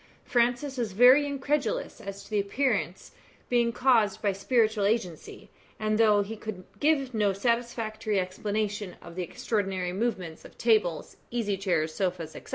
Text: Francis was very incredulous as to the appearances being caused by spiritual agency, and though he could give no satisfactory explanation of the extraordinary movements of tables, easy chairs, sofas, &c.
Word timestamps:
Francis 0.25 0.79
was 0.79 0.93
very 0.93 1.27
incredulous 1.27 2.01
as 2.01 2.23
to 2.23 2.31
the 2.31 2.39
appearances 2.39 3.11
being 3.49 3.71
caused 3.71 4.19
by 4.19 4.31
spiritual 4.31 4.83
agency, 4.83 5.51
and 5.79 5.99
though 5.99 6.23
he 6.23 6.35
could 6.35 6.63
give 6.79 7.13
no 7.13 7.33
satisfactory 7.33 8.19
explanation 8.19 8.95
of 8.99 9.13
the 9.13 9.21
extraordinary 9.21 9.93
movements 9.93 10.43
of 10.43 10.57
tables, 10.57 11.17
easy 11.29 11.55
chairs, 11.55 11.93
sofas, 11.93 12.31
&c. 12.31 12.41